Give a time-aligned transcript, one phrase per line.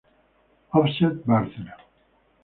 [0.71, 1.75] Offset Bárcena.